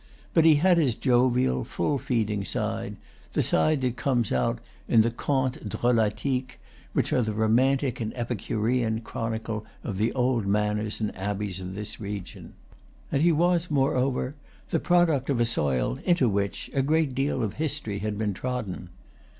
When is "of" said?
9.83-9.99, 11.61-11.75, 15.29-15.39, 17.43-17.53